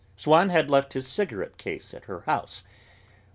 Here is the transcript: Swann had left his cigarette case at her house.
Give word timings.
Swann 0.15 0.49
had 0.49 0.71
left 0.71 0.93
his 0.93 1.07
cigarette 1.07 1.59
case 1.59 1.93
at 1.93 2.05
her 2.05 2.21
house. 2.21 2.63